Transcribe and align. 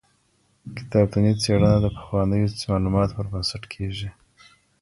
کتابتوني 0.77 1.33
څېړنه 1.41 1.77
د 1.83 1.87
پخوانیو 1.95 2.47
معلوماتو 2.71 3.15
پر 3.17 3.25
بنسټ 3.31 3.63
کیږي. 3.73 4.09